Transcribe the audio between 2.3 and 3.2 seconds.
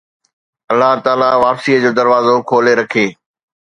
کولي رکي